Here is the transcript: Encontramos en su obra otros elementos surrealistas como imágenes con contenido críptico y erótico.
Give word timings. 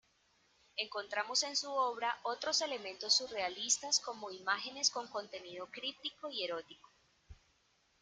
Encontramos 0.77 1.43
en 1.43 1.55
su 1.55 1.71
obra 1.71 2.17
otros 2.23 2.61
elementos 2.61 3.13
surrealistas 3.17 3.99
como 3.99 4.31
imágenes 4.31 4.89
con 4.89 5.05
contenido 5.07 5.67
críptico 5.67 6.31
y 6.31 6.43
erótico. 6.43 6.89